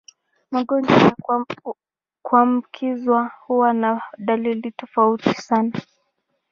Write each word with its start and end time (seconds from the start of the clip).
Magonjwa 0.51 0.97
ya 1.01 1.15
kuambukizwa 2.23 3.31
huwa 3.47 3.73
na 3.73 4.01
dalili 4.17 4.71
tofauti 4.71 5.33
sana. 5.33 5.81